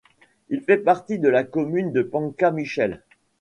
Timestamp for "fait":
0.61-0.79